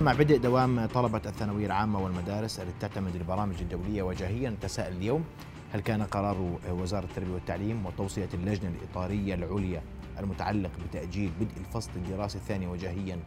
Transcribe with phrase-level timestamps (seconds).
[0.00, 5.24] مع بدء دوام طلبة الثانوية العامة والمدارس التي تعتمد البرامج الدولية وجاهيا تساءل اليوم
[5.72, 9.82] هل كان قرار وزارة التربية والتعليم وتوصية اللجنة الإطارية العليا
[10.18, 13.18] المتعلق بتأجيل بدء الفصل الدراسي الثاني وجاهيا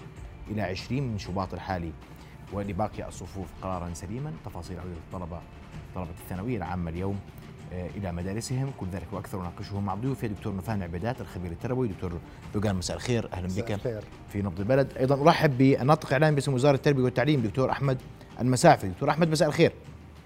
[0.52, 1.92] إلى 20 من شباط الحالي
[2.54, 5.40] ولباقي الصفوف قرارا سليما؟ تفاصيل عودة الطلبة
[5.96, 7.20] طلبة الثانوية العامة اليوم
[7.72, 8.72] إلى مدارسهم.
[8.80, 12.12] كل ذلك وأكثر نناقشه مع ضيوفي دكتور نفان عبيدات الخبير التربوي دكتور
[12.54, 13.30] دوغان مساء الخير.
[13.34, 14.04] أهلا بك خير.
[14.30, 14.88] في نبض البلد.
[15.00, 17.98] أيضا أرحب بالناطق اعلامي باسم وزارة التربية والتعليم دكتور أحمد
[18.42, 19.72] المسافي دكتور أحمد مساء الخير.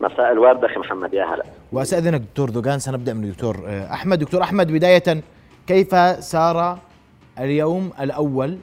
[0.02, 1.14] مساء الورد أخي محمد.
[1.14, 1.44] يا هلا.
[1.72, 4.20] واستاذنك دكتور دوغان سنبدأ من دكتور آه، أحمد.
[4.20, 5.22] دكتور أحمد بداية
[5.68, 6.80] كيف سار
[7.40, 8.58] اليوم الأول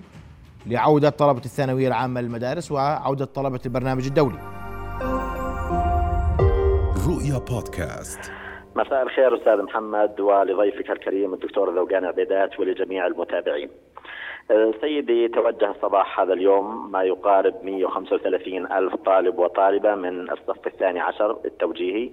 [0.66, 4.38] لعودة طلبة الثانوية العامة للمدارس وعودة طلبة البرنامج الدولي؟
[7.06, 8.39] رؤيا بودكاست.
[8.76, 13.70] مساء الخير أستاذ محمد ولضيفك الكريم الدكتور ذوقان عبيدات ولجميع المتابعين.
[14.50, 21.00] أه، سيدي توجه صباح هذا اليوم ما يقارب 135 ألف طالب وطالبة من الصف الثاني
[21.00, 22.10] عشر التوجيهي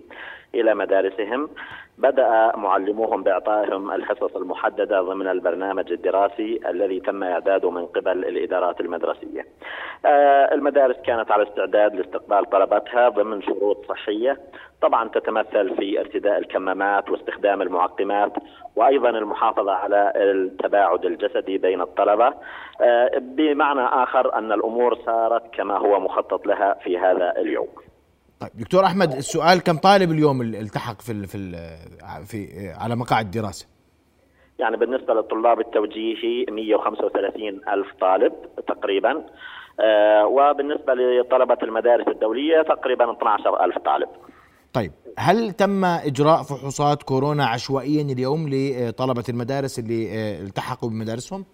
[0.55, 1.49] إلى مدارسهم
[1.97, 9.45] بدأ معلموهم بإعطائهم الحصص المحددة ضمن البرنامج الدراسي الذي تم إعداده من قبل الإدارات المدرسية
[10.05, 14.37] آه، المدارس كانت على استعداد لاستقبال طلبتها ضمن شروط صحية
[14.81, 18.33] طبعا تتمثل في ارتداء الكمامات واستخدام المعقمات
[18.75, 22.33] وأيضا المحافظة على التباعد الجسدي بين الطلبة
[22.81, 27.67] آه، بمعنى آخر أن الأمور سارت كما هو مخطط لها في هذا اليوم.
[28.41, 31.55] طيب دكتور أحمد السؤال كم طالب اليوم التحق في ال في ال
[32.25, 32.47] في
[32.81, 33.67] على مقاعد الدراسة؟
[34.59, 38.33] يعني بالنسبة للطلاب التوجيهي 135 ألف طالب
[38.67, 39.25] تقريبا
[39.79, 44.09] آه، وبالنسبة لطلبة المدارس الدولية تقريبا 12 ألف طالب.
[44.77, 51.45] طيب هل تم إجراء فحوصات كورونا عشوائيا اليوم لطلبة المدارس اللي آه، التحقوا بمدارسهم؟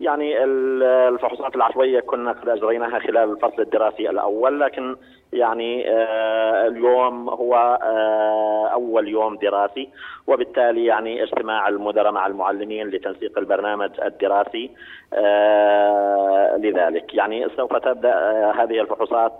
[0.00, 4.96] يعني الفحوصات العشوائية كنا قد أجريناها خلال الفصل الدراسي الأول لكن
[5.36, 9.88] يعني آه، اليوم هو آه، أول يوم دراسي
[10.26, 14.70] وبالتالي يعني اجتماع المدراء مع المعلمين لتنسيق البرنامج الدراسي
[15.12, 18.14] آه، لذلك يعني سوف تبدأ
[18.50, 19.32] هذه الفحوصات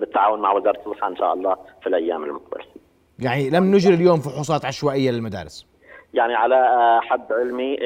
[0.00, 2.64] بالتعاون مع وزارة الصحة إن شاء الله في الأيام المقبلة.
[3.18, 5.66] يعني لم نجري اليوم فحوصات عشوائية للمدارس.
[6.14, 7.76] يعني على حد علمي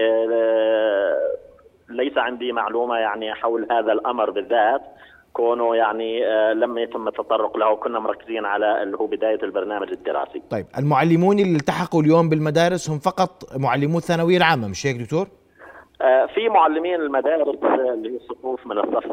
[1.91, 4.83] ليس عندي معلومة يعني حول هذا الأمر بالذات
[5.33, 10.43] كونه يعني آه، لم يتم التطرق له كنا مركزين على اللي هو بداية البرنامج الدراسي.
[10.51, 15.29] طيب المعلمون اللي التحقوا اليوم بالمدارس هم فقط معلمو الثانوية العامة مش هيك دكتور؟
[16.03, 19.13] آه، في معلمين المدارس اللي هي الصفوف من الصف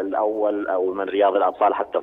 [0.00, 2.00] الأول أو من رياض الأطفال حتى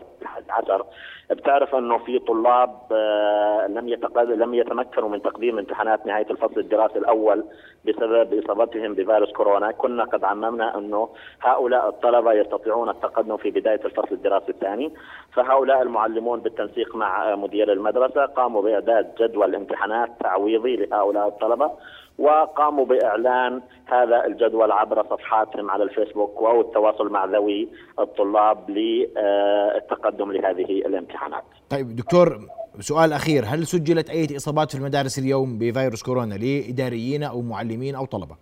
[0.50, 0.85] عشر
[1.30, 7.44] بتعرف إنه في طلاب آه، لم لم يتمكنوا من تقديم امتحانات نهاية الفصل الدراسي الأول
[7.85, 11.09] بسبب إصابتهم بفيروس كورونا، كنا قد عممنا إنه
[11.41, 14.94] هؤلاء الطلبة يستطيعون التقدم في بداية الفصل الدراسي الثاني،
[15.34, 21.72] فهؤلاء المعلمون بالتنسيق مع مدير المدرسة قاموا بإعداد جدول امتحانات تعويضي لهؤلاء الطلبة.
[22.19, 27.69] وقاموا بإعلان هذا الجدول عبر صفحاتهم على الفيسبوك أو التواصل مع ذوي
[28.00, 31.44] الطلاب للتقدم لهذه الامتحانات.
[31.69, 32.40] طيب دكتور
[32.80, 38.06] سؤال أخير هل سجلت أي اصابات في المدارس اليوم بفيروس كورونا لإداريين أو معلمين أو
[38.06, 38.36] طلبة؟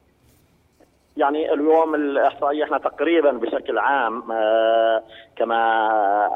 [1.17, 5.03] يعني اليوم الإحصائية إحنا تقريبا بشكل عام آه
[5.35, 5.55] كما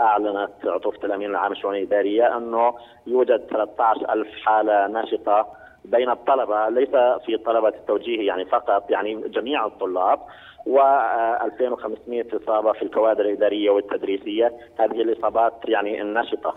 [0.02, 2.73] أعلنت عطوفة الأمين العام الشؤون الإدارية أنه
[3.08, 5.47] يوجد 13000 حالة نشطه
[5.85, 6.89] بين الطلبة ليس
[7.25, 10.19] في طلبة التوجيه يعني فقط يعني جميع الطلاب
[10.65, 14.53] و2500 إصابة في الكوادر الإدارية والتدريسية.
[14.79, 16.55] هذه الإصابات يعني النشطه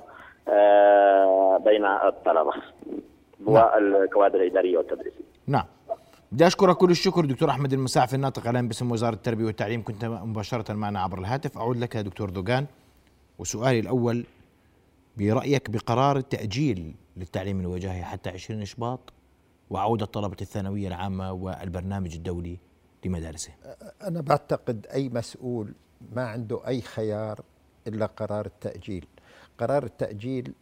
[0.48, 2.52] آه، بين الطلبة
[3.46, 3.54] نعم.
[3.54, 5.24] والكوادر الإدارية والتدريسية.
[5.46, 5.64] نعم.
[6.32, 9.84] بدي أشكرك كل الشكر دكتور أحمد المساعفي الناطق اعلام باسم وزارة التربية والتعليم.
[9.84, 11.58] كنت مباشرة معنا عبر الهاتف.
[11.58, 12.66] أعود لك دكتور دوغان
[13.38, 14.24] وسؤالي الأول
[15.16, 19.12] برأيك بقرار التأجيل للتعليم الوجاهي حتى 20 شباط
[19.70, 22.58] وعودة طلبة الثانوية العامة والبرنامج الدولي
[23.04, 23.54] لمدارسهم
[24.02, 25.74] أنا بعتقد أي مسؤول
[26.12, 27.40] ما عنده أي خيار
[27.86, 29.06] إلا قرار التأجيل.
[29.58, 30.54] قرار التأجيل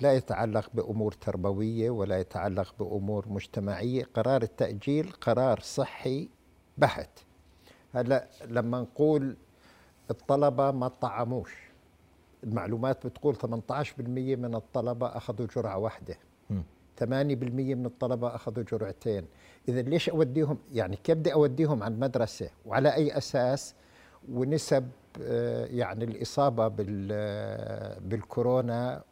[0.00, 4.04] لا يتعلق بأمور تربوية ولا يتعلق بأمور مجتمعية.
[4.14, 6.28] قرار التأجيل قرار صحي
[6.78, 7.10] بحت.
[7.94, 9.36] هلا لما نقول
[10.10, 11.73] الطلبة ما طعموش
[12.44, 14.00] المعلومات بتقول 18%
[14.36, 16.18] من الطلبة أخذوا جرعة واحدة.
[17.00, 17.04] 8%
[17.74, 19.24] من الطلبة أخذوا جرعتين.
[19.68, 23.74] إذا ليش أوديهم؟ يعني كيف بدي أوديهم عن مدرسة؟ وعلى أي أساس؟
[24.32, 24.88] ونسب
[25.22, 26.72] آه، يعني الإصابة
[27.10, 29.02] آه، بالكورونا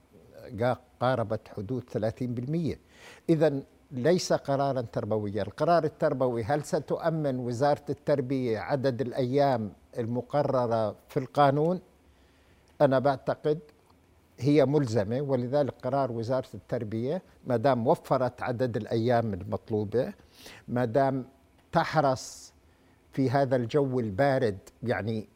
[1.00, 2.78] قاربت حدود 30%
[3.28, 5.42] إذا ليس قرارا تربويا.
[5.42, 11.80] القرار التربوي هل ستؤمن وزارة التربية عدد الأيام المقررة في القانون؟
[12.84, 13.58] أنا بعتقد
[14.38, 20.12] هي ملزمة ولذلك قرار وزارة التربية ما دام وفرت عدد الأيام المطلوبة
[20.68, 21.24] ما دام
[21.72, 22.52] تحرص
[23.12, 25.28] في هذا الجو البارد يعني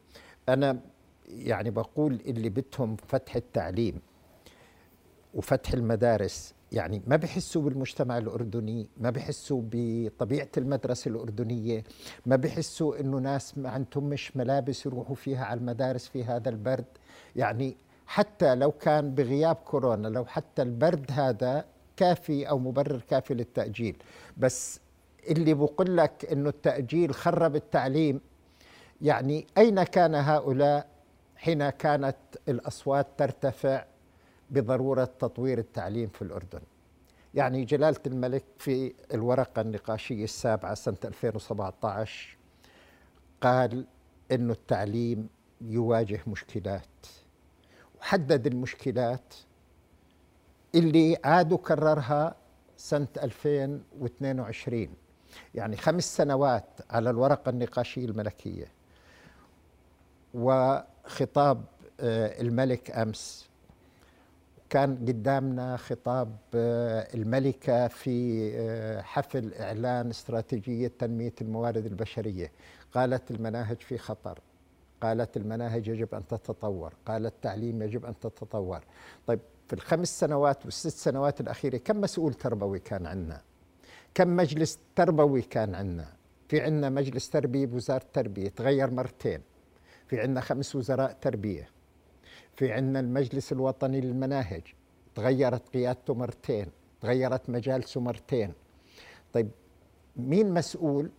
[0.49, 0.79] أنا
[1.27, 4.01] يعني بقول اللي بدهم فتح التعليم
[5.33, 11.83] وفتح المدارس يعني ما بحسوا بالمجتمع الأردني ما بحسوا بطبيعة المدرسة الأردنية
[12.25, 16.85] ما بحسوا أنه ناس ما عندهم مش ملابس يروحوا فيها على المدارس في هذا البرد.
[17.35, 17.77] يعني
[18.07, 21.65] حتى لو كان بغياب كورونا لو حتى البرد هذا
[21.97, 23.97] كافي أو مبرر كافي للتأجيل
[24.37, 24.79] بس
[25.29, 28.21] اللي بقول لك أنه التأجيل خرب التعليم
[29.01, 30.87] يعني أين كان هؤلاء
[31.35, 32.15] حين كانت
[32.47, 33.85] الأصوات ترتفع
[34.49, 36.61] بضرورة تطوير التعليم في الأردن.
[37.33, 42.37] يعني جلالة الملك في الورقة النقاشية السابعة سنة 2017
[43.41, 43.85] قال
[44.31, 45.29] إنه التعليم
[45.61, 47.05] يواجه مشكلات.
[47.99, 49.33] وحدد المشكلات
[50.75, 52.35] اللي عاد وكررها
[52.77, 54.89] سنة 2022
[55.55, 58.67] يعني خمس سنوات على الورقة النقاشية الملكية.
[60.33, 61.63] وخطاب
[61.99, 63.47] آه، الملك أمس.
[64.69, 72.51] كان قدامنا خطاب آه، الملكة في آه، حفل إعلان استراتيجية تنمية الموارد البشرية.
[72.93, 74.39] قالت المناهج في خطر.
[75.01, 78.83] قالت المناهج يجب أن تتطور قال التعليم يجب أن تتطور.
[79.27, 83.41] طيب في الخمس سنوات والست سنوات الأخيرة كم مسؤول تربوي كان عندنا؟
[84.13, 86.13] كم مجلس تربوي كان عندنا؟
[86.49, 89.41] في عندنا مجلس تربية بوزارة التربية تغير مرتين.
[90.07, 91.69] في عندنا خمس وزراء تربية.
[92.55, 94.61] في عندنا المجلس الوطني للمناهج
[95.15, 96.67] تغيرت قيادته مرتين
[97.01, 98.53] تغيرت مجالسه مرتين.
[99.33, 99.49] طيب
[100.15, 101.09] مين مسؤول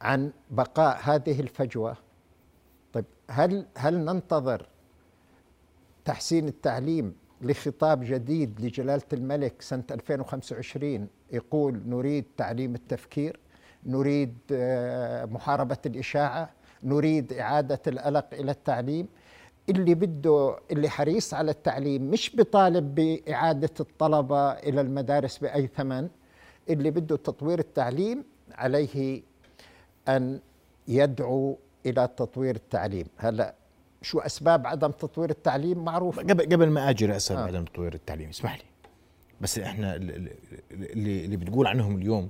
[0.00, 1.96] عن بقاء هذه الفجوة؟
[3.30, 4.66] هل هل ننتظر
[6.04, 13.38] تحسين التعليم لخطاب جديد لجلالة الملك سنة 2025 يقول نريد تعليم التفكير
[13.86, 16.50] نريد آه، محاربة الإشاعة
[16.82, 19.08] نريد إعادة الألق إلى التعليم؟
[19.68, 26.08] اللي بده اللي حريص على التعليم مش بطالب بإعادة الطلبة إلى المدارس بأي ثمن
[26.70, 29.22] اللي بده تطوير التعليم عليه
[30.08, 30.40] أن
[30.88, 33.06] يدعو إلى تطوير التعليم.
[33.16, 33.54] هلا
[34.02, 36.18] شو أسباب عدم تطوير التعليم؟ معروف.
[36.20, 37.42] قبل قبل ما أجي لأسباب آه.
[37.42, 38.64] عدم تطوير التعليم اسمح لي.
[39.40, 42.28] بس إحنا اللي اللي بتقول عنهم اليوم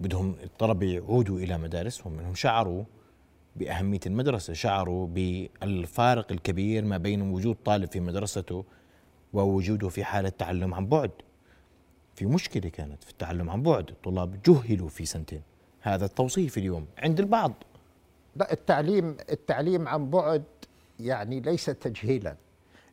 [0.00, 2.84] بدهم الطلبة يعودوا إلى مدارسهم إنهم شعروا
[3.56, 8.64] بأهمية المدرسة شعروا بالفارق الكبير ما بين وجود طالب في مدرسته
[9.32, 11.10] ووجوده في حالة تعلم عن بعد.
[12.14, 15.42] في مشكلة كانت في التعلم عن بعد الطلاب جهلوا في سنتين.
[15.80, 17.52] هذا التوصيف اليوم عند البعض.
[18.36, 20.42] لا التعليم التعليم عن بعد
[21.00, 22.36] يعني ليس تجهيلا.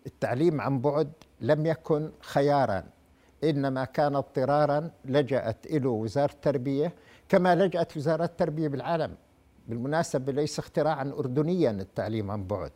[0.05, 1.11] التعليم عن بعد
[1.41, 2.83] لم يكن خيارا
[3.43, 6.93] إنما كان اضطرارا لجأت له وزارة التربية
[7.29, 9.15] كما لجأت وزارة التربية بالعالم.
[9.67, 12.71] بالمناسبة ليس اختراعا أردنيا التعليم عن بعد.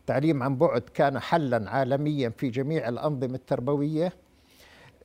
[0.00, 4.12] التعليم عن بعد كان حلا عالميا في جميع الأنظمة التربوية.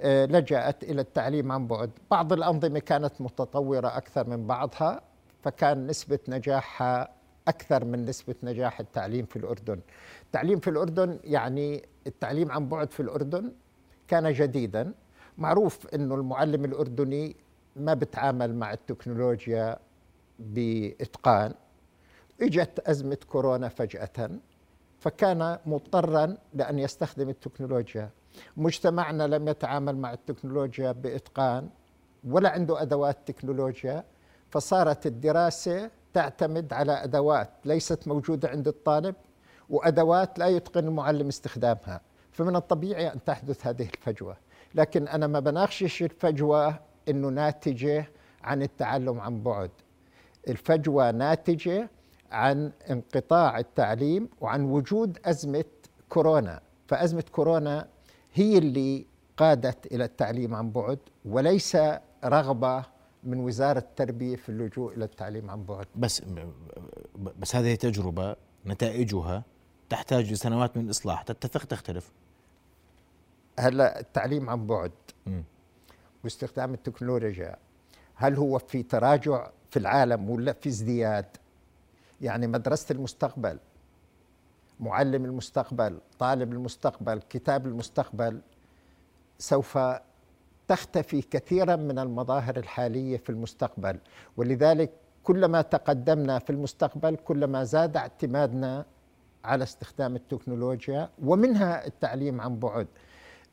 [0.01, 1.89] آه، لجأت إلى التعليم عن بعد.
[2.11, 5.01] بعض الأنظمة كانت متطورة أكثر من بعضها.
[5.43, 7.09] فكان نسبة نجاحها
[7.47, 9.79] أكثر من نسبة نجاح التعليم في الأردن.
[10.25, 13.51] التعليم في الأردن يعني التعليم عن بعد في الأردن
[14.07, 14.93] كان جديدا.
[15.37, 17.35] معروف أنه المعلم الأردني
[17.75, 19.79] ما بتعامل مع التكنولوجيا
[20.39, 21.53] بإتقان.
[22.41, 24.29] إجت أزمة كورونا فجأة
[24.99, 28.09] فكان مضطرا لأن يستخدم التكنولوجيا.
[28.57, 31.69] مجتمعنا لم يتعامل مع التكنولوجيا بإتقان
[32.23, 34.03] ولا عنده أدوات تكنولوجيا.
[34.49, 39.15] فصارت الدراسة تعتمد على أدوات ليست موجودة عند الطالب
[39.69, 42.01] وأدوات لا يتقن المعلم استخدامها.
[42.31, 44.37] فمن الطبيعي أن تحدث هذه الفجوة.
[44.75, 48.05] لكن أنا ما بناقشش الفجوة أنه ناتجة
[48.43, 49.71] عن التعلم عن بعد.
[50.47, 51.89] الفجوة ناتجة
[52.31, 55.65] عن انقطاع التعليم وعن وجود أزمة
[56.09, 56.61] كورونا.
[56.87, 57.87] فأزمة كورونا
[58.33, 59.05] هي اللي
[59.37, 61.77] قادت إلى التعليم عن بعد وليس
[62.25, 62.83] رغبة
[63.27, 65.87] من وزارة التربية في اللجوء إلى التعليم عن بعد.
[65.95, 66.21] بس
[67.39, 69.43] بس هذه تجربة نتائجها
[69.89, 71.21] تحتاج لسنوات من الإصلاح.
[71.21, 72.11] تتفق تختلف؟
[73.59, 74.91] هلا التعليم عن بعد.
[75.25, 75.41] م.
[76.23, 77.55] واستخدام التكنولوجيا.
[78.15, 81.25] هل هو في تراجع في العالم ولا في ازدياد؟
[82.21, 83.59] يعني مدرسة المستقبل
[84.79, 88.41] معلم المستقبل طالب المستقبل كتاب المستقبل
[89.39, 89.77] سوف
[90.67, 93.99] تختفي كثيرا من المظاهر الحالية في المستقبل.
[94.37, 94.91] ولذلك
[95.23, 98.85] كلما تقدمنا في المستقبل كلما زاد اعتمادنا
[99.43, 102.87] على استخدام التكنولوجيا ومنها التعليم عن بعد.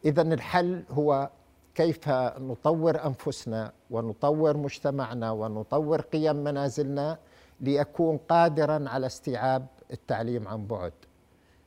[0.04, 1.30] اذا الحل هو
[1.74, 7.18] كيف نطور أنفسنا ونطور مجتمعنا ونطور قيم منازلنا
[7.60, 10.92] ليكون قادرا على استيعاب التعليم عن بعد.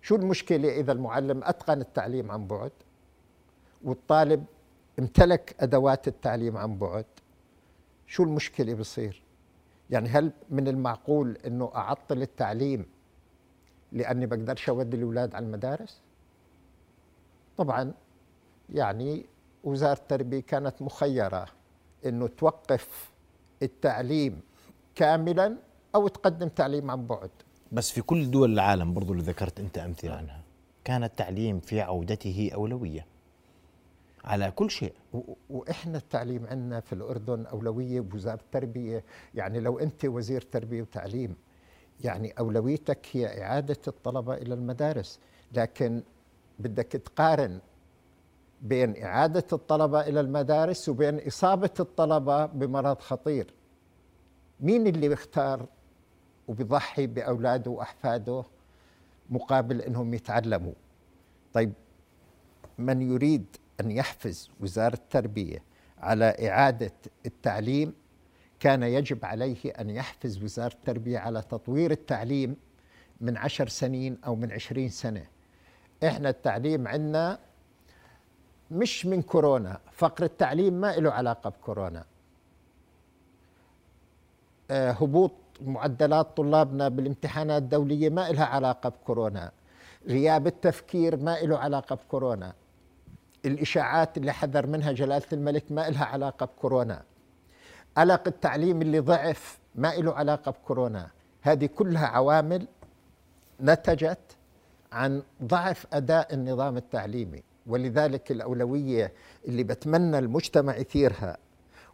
[0.01, 2.71] شو المشكلة إذا المعلم أتقن التعليم عن بعد؟
[3.83, 4.45] والطالب
[4.99, 7.05] امتلك أدوات التعليم عن بعد.
[8.07, 9.21] شو المشكلة بصير
[9.89, 12.85] يعني هل من المعقول إنه أعطل التعليم
[13.91, 16.01] لأني بقدرش أودي الأولاد على المدارس؟
[17.57, 17.93] طبعا
[18.69, 19.25] يعني
[19.63, 21.45] وزارة التربية كانت مخيرة
[22.05, 23.11] إنه توقف
[23.61, 24.41] التعليم
[24.95, 25.57] كاملا
[25.95, 27.29] أو تقدم تعليم عن بعد.
[27.71, 30.41] بس في كل دول العالم برضو اللي ذكرت أنت أمثلة عنها
[30.83, 33.05] كان التعليم في عودته أولوية.
[34.27, 34.93] على كل شيء.
[35.49, 39.03] وإحنا التعليم عندنا في الأردن أولوية بوزاره التربية.
[39.35, 41.35] يعني لو أنت وزير تربية وتعليم
[42.03, 45.19] يعني أولويتك هي إعادة الطلبة إلى المدارس.
[45.53, 46.03] لكن
[46.59, 47.59] بدك تقارن
[48.61, 53.53] بين إعادة الطلبة إلى المدارس وبين إصابة الطلبة بمرض خطير.
[54.59, 55.65] مين اللي بيختار
[56.47, 58.43] وبيضحي بأولاده وأحفاده
[59.29, 60.73] مقابل إنهم يتعلموا؟
[61.53, 61.73] طيب
[62.77, 63.45] من يريد
[63.79, 65.63] أن يحفز وزارة التربية
[65.99, 66.91] على إعادة
[67.25, 67.93] التعليم
[68.59, 72.55] كان يجب عليه أن يحفز وزارة التربية على تطوير التعليم
[73.21, 75.25] من عشر سنين أو من عشرين سنة.
[76.03, 77.39] إحنا التعليم عندنا
[78.71, 82.05] مش من كورونا فقر التعليم ما له علاقة بكورونا.
[84.71, 85.31] آه، هبوط
[85.61, 89.51] معدلات طلابنا بالامتحانات الدولية ما لها علاقة بكورونا.
[90.07, 92.53] غياب التفكير ما له علاقة بكورونا.
[93.45, 97.03] الإشاعات اللي حذر منها جلالة الملك ما إلها علاقة بكورونا.
[97.97, 101.09] قلق التعليم اللي ضعف ما له علاقة بكورونا.
[101.41, 102.67] هذه كلها عوامل
[103.61, 104.19] نتجت
[104.91, 109.13] عن ضعف أداء النظام التعليمي ولذلك الأولوية
[109.47, 111.37] اللي بتمنى المجتمع يثيرها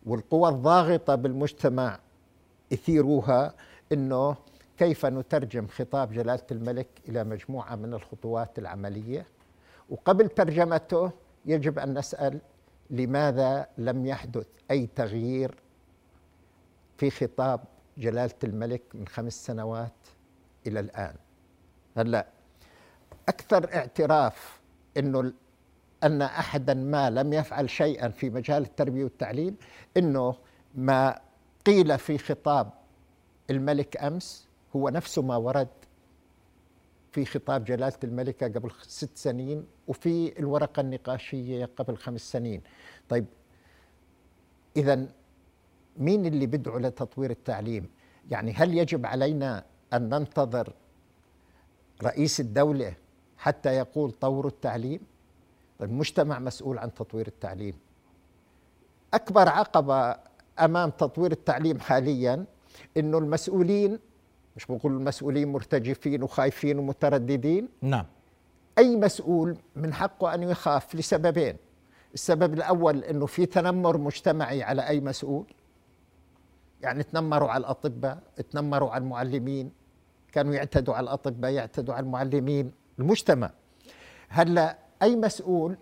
[0.06, 2.00] والقوى الضاغطة بالمجتمع
[2.72, 3.54] يثيروها
[3.92, 4.36] أنه
[4.78, 9.26] كيف نترجم خطاب جلالة الملك إلى مجموعة من الخطوات العملية.
[9.90, 11.12] وقبل ترجمته
[11.46, 12.42] يجب أن نسأل
[12.90, 15.56] لماذا لم يحدث أي تغيير
[16.98, 17.64] في خطاب
[17.98, 19.94] جلالة الملك من خمس سنوات
[20.68, 21.16] إلى الآن؟
[21.98, 22.28] هلا
[23.30, 24.62] أكثر اعتراف
[24.98, 25.34] إنه
[26.04, 29.56] أن أحدا ما لم يفعل شيئا في مجال التربية والتعليم
[29.98, 30.36] إنه
[30.76, 31.20] ما
[31.66, 32.70] قيل في خطاب
[33.50, 35.68] الملك أمس هو نفس ما ورد
[37.14, 42.62] في خطاب جلالة الملكة قبل ست سنين وفي الورقة النقاشية قبل خمس سنين.
[43.10, 43.26] طيب
[44.78, 45.08] إذا
[45.98, 47.90] مين اللي بدعو لتطوير التعليم؟
[48.32, 50.74] يعني هل يجب علينا أن ننتظر
[52.04, 52.94] رئيس الدولة
[53.38, 55.00] حتى يقول طوروا التعليم؟
[55.82, 57.76] المجتمع مسؤول عن تطوير التعليم.
[59.14, 60.16] أكبر عقبة
[60.60, 62.46] أمام تطوير التعليم حاليا
[62.98, 64.00] أنه المسؤولين
[64.56, 68.06] مش بقول المسؤولين مرتجفين وخايفين ومترددين؟ نعم.
[68.78, 71.58] أي مسؤول من حقه أن يخاف لسببين.
[72.14, 75.46] السبب الأول أنه في تنمر مجتمعي على أي مسؤول.
[76.82, 78.20] يعني تنمروا على الأطباء
[78.52, 79.72] تنمروا على المعلمين.
[80.32, 82.72] كانوا يعتدوا على الأطباء يعتدوا على المعلمين.
[83.00, 83.52] المجتمع.
[84.30, 85.78] هلأ أي مسؤول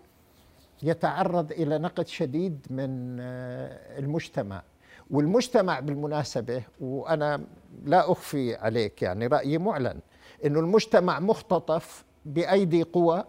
[0.82, 4.62] يتعرض إلى نقد شديد من آه، المجتمع.
[5.10, 7.44] والمجتمع بالمناسبة وأنا
[7.84, 10.00] لا أخفي عليك يعني رأيي معلن
[10.44, 13.24] أنه المجتمع مختطف بأيدي قوى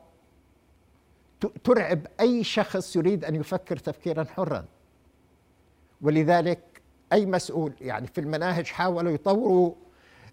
[1.64, 4.66] ترعب أي شخص يريد أن يفكر تفكيرا حرا.
[6.02, 6.60] ولذلك
[7.14, 9.74] أي مسؤول يعني في المناهج حاولوا يطوروا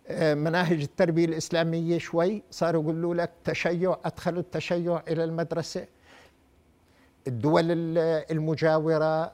[0.09, 5.87] آه، مناهج التربية الإسلامية شوي صاروا يقولوا لك تشيع أدخلوا التشيع إلى المدرسة.
[7.27, 7.65] الدول
[8.31, 9.33] المجاورة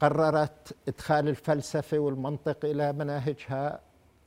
[0.00, 3.80] قررت إدخال الفلسفة والمنطق إلى مناهجها.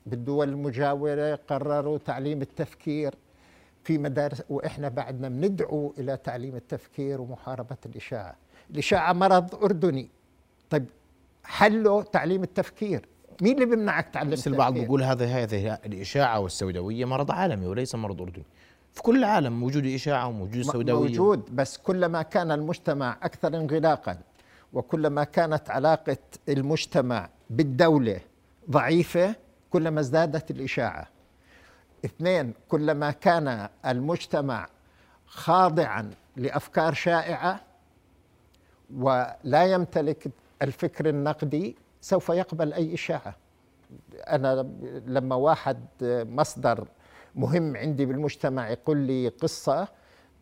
[0.05, 3.15] بالدول المجاورة قرروا تعليم التفكير
[3.83, 8.35] في مدارس وإحنا بعدنا بندعو إلى تعليم التفكير ومحاربة الإشاعة.
[8.71, 10.09] الإشاعة مرض أردني.
[10.69, 10.85] طيب
[11.43, 13.05] حله تعليم التفكير.
[13.41, 18.21] مين اللي بيمنعك تعلم بس البعض بيقول هذا هذه الإشاعة والسوداوية مرض عالمي وليس مرض
[18.21, 18.45] أردني.
[18.93, 21.09] في كل العالم موجود إشاعة وموجود سوداوية.
[21.09, 24.17] موجود بس كلما كان المجتمع أكثر انغلاقا
[24.73, 26.17] وكلما كانت علاقة
[26.49, 28.19] المجتمع بالدولة
[28.69, 29.35] ضعيفة
[29.69, 31.07] كلما ازدادت الإشاعة.
[32.05, 34.67] اثنين كلما كان المجتمع
[35.25, 37.59] خاضعا لأفكار شائعة
[38.95, 40.27] ولا يمتلك
[40.61, 43.35] الفكر النقدي سوف يقبل أي إشاعة.
[44.27, 44.69] أنا
[45.05, 45.85] لما واحد
[46.29, 46.87] مصدر
[47.35, 49.87] مهم عندي بالمجتمع يقول لي قصة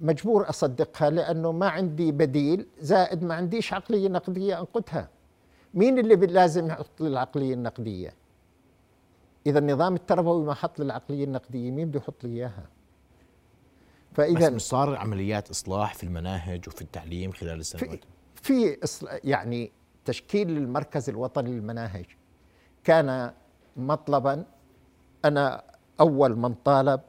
[0.02, 5.10] مجبور أصدقها لأنه ما عندي بديل زائد ما عنديش عقلية نقدية أنقدها.
[5.74, 8.14] مين اللي لازم يحط لي العقلية النقدية؟
[9.48, 12.66] إذا النظام التربوي ما حط لي العقلية النقدية مين بده يحط لي إياها؟
[14.14, 18.00] فإذا بس صار عمليات إصلاح في المناهج وفي التعليم خلال السنوات؟
[18.36, 19.72] في, في يعني
[20.06, 22.06] تشكيل المركز الوطني للمناهج.
[22.84, 23.32] كان
[23.78, 24.46] مطلبا
[25.26, 25.64] أنا
[26.00, 27.02] أول من طالب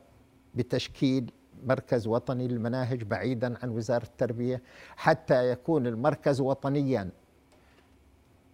[0.55, 1.33] بتشكيل
[1.67, 4.63] مركز وطني للمناهج بعيدا عن وزارة التربية
[4.97, 7.11] حتى يكون المركز وطنيا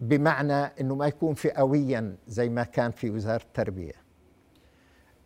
[0.01, 3.93] بمعنى إنه ما يكون فئويا زي ما كان في وزارة التربية.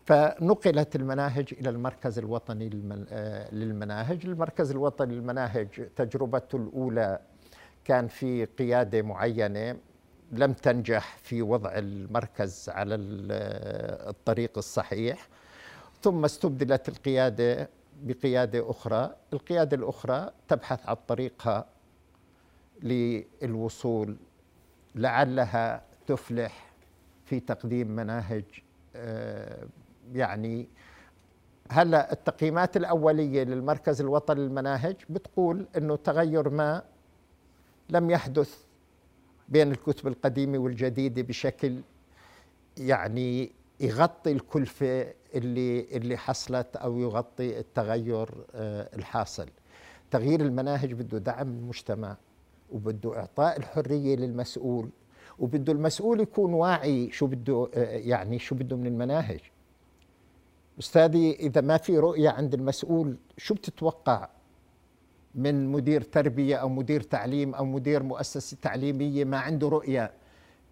[0.05, 2.69] فنقلت المناهج إلى المركز الوطني
[3.51, 4.25] للمناهج.
[4.25, 7.19] المركز الوطني للمناهج تجربته الأولى
[7.85, 9.77] كان في قيادة معينة
[10.31, 15.27] لم تنجح في وضع المركز على الطريق الصحيح.
[16.03, 17.69] ثم استبدلت القيادة
[18.03, 19.15] بقيادة أخرى.
[19.33, 21.65] القيادة الأخرى تبحث عن طريقها
[22.81, 24.17] للوصول
[24.95, 26.73] لعلها تفلح
[27.25, 28.43] في تقديم مناهج
[28.95, 29.65] آه،
[30.13, 30.67] يعني
[31.71, 36.83] هلا التقييمات الأولية للمركز الوطني للمناهج بتقول إنه تغير ما
[37.89, 38.57] لم يحدث
[39.49, 41.81] بين الكتب القديمة والجديدة بشكل
[42.77, 49.49] يعني يغطي الكلفة اللي اللي حصلت أو يغطي التغير آه، الحاصل.
[50.11, 52.17] تغيير المناهج بده دعم المجتمع
[52.71, 54.89] وبده إعطاء الحرية للمسؤول
[55.39, 59.39] وبده المسؤول يكون واعي شو بده آه، يعني شو بده من المناهج.
[60.79, 64.29] أستاذي إذا ما في رؤية عند المسؤول شو بتتوقع
[65.35, 70.11] من مدير تربية أو مدير تعليم أو مدير مؤسسة تعليمية ما عنده رؤية؟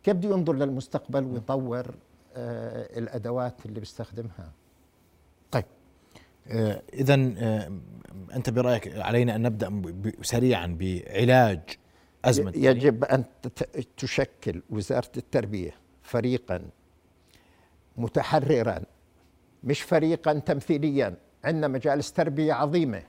[0.04, 1.96] كيف بده ينظر للمستقبل ويطور؟
[2.38, 4.52] الأدوات اللي بيستخدمها.
[5.52, 5.66] طيب.
[6.48, 7.72] آه اذا آه
[8.34, 9.82] أنت برأيك علينا أن نبدأ
[10.22, 11.60] سريعا بعلاج
[12.26, 13.24] أزمة يجب أن
[13.98, 15.72] تشكل وزارة التربية
[16.04, 16.62] فريقا
[17.98, 18.82] متحررا
[19.64, 21.16] مش فريقا تمثيليا.
[21.44, 23.04] عندنا مجالس تربية عظيمة.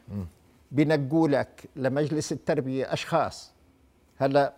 [0.71, 3.53] بنقوا لك لمجلس التربية أشخاص.
[4.17, 4.53] هلا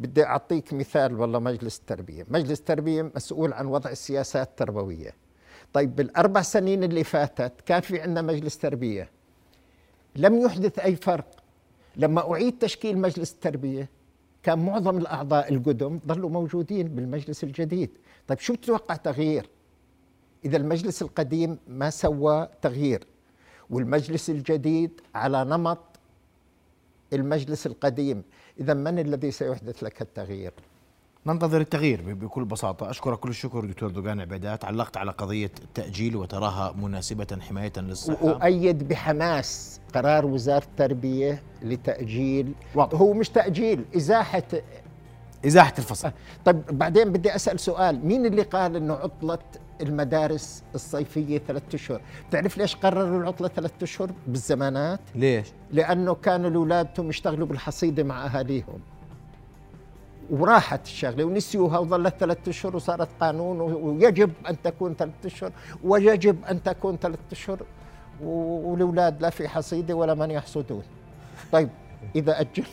[0.00, 2.26] بدي أعطيك مثال والله مجلس التربية.
[2.28, 5.14] مجلس التربية مسؤول عن وضع السياسات التربوية.
[5.72, 9.10] طيب بالأربع سنين اللي فاتت كان في عندنا مجلس تربية.
[10.16, 11.26] لم يحدث أي فرق.
[11.96, 13.88] لما أعيد تشكيل مجلس التربية
[14.42, 17.90] كان معظم الأعضاء القدم ظلوا موجودين بالمجلس الجديد.
[18.28, 19.48] طيب شو بتتوقع تغيير؟
[20.44, 23.06] إذا المجلس القديم ما سوى تغيير.
[23.70, 25.89] والمجلس الجديد على نمط
[27.12, 28.22] المجلس القديم.
[28.60, 30.52] اذا من الذي سيحدث لك التغيير؟
[31.26, 32.90] ننتظر التغيير بكل بساطة.
[32.90, 34.64] أشكرك كل الشكر دكتور دوغان عبيدات.
[34.64, 38.24] علقت على قضية التأجيل وتراها مناسبة حماية للصحة.
[38.24, 42.52] وأؤيد بحماس قرار وزارة التربية لتأجيل.
[42.74, 43.00] واضح.
[43.00, 44.42] هو مش تأجيل إزاحة
[45.46, 46.10] إزاحة الفصل.
[46.44, 48.06] طيب بعدين بدي أسأل سؤال.
[48.06, 49.38] مين اللي قال أنه عطلة
[49.80, 52.00] المدارس الصيفية ثلاثة أشهر.
[52.28, 58.80] بتعرف ليش قرروا العطلة ثلاثة أشهر بالزمانات؟ ليش؟ لأنه كانوا الاولاد يشتغلوا بالحصيدة مع أهاليهم.
[60.30, 65.52] وراحت الشغلة ونسيوها وظلت ثلاثة أشهر وصارت قانون ويجب أن تكون ثلاثة أشهر
[65.84, 67.62] ويجب أن تكون ثلاثة أشهر
[68.22, 70.82] والأولاد لا في حصيدة ولا من يحصدون.
[71.52, 71.68] طيب
[72.16, 72.64] إذا أجل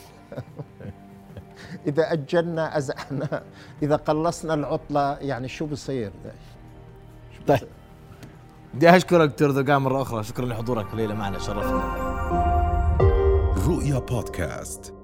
[1.88, 3.42] إذا أجلنا أزعنا
[3.82, 6.10] إذا قلصنا العطلة يعني شو بصير؟
[7.46, 7.68] طيب.
[8.74, 10.24] بدي أشكرك دكتور ذوقان مرة أخرى.
[10.24, 10.86] شكرا لحضورك.
[10.92, 11.82] الليلة معنا شرفنا.
[13.66, 14.97] رؤيا بودكاست.